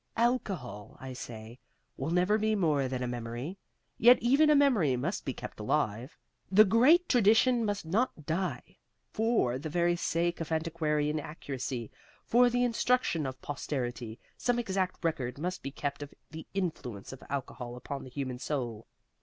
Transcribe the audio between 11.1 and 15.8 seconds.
accuracy, for the instruction of posterity, some exact record must be